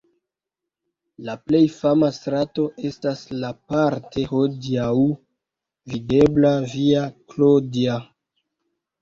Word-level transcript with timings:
La 1.25 1.33
plej 1.49 1.59
fama 1.73 2.09
strato 2.15 2.65
estas 2.91 3.21
la 3.43 3.51
parte 3.75 4.25
hodiaŭ 4.33 4.89
videbla 5.93 6.55
Via 6.75 7.05
Claudia. 7.37 8.01